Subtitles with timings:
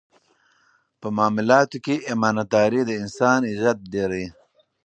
[1.01, 4.27] په معاملاتو کې امانتداري د انسان عزت ډېروي.